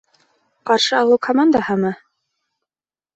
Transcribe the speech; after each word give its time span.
Ҡаршы 0.69 0.95
алыу 0.99 1.17
командаһымы? 1.27 1.91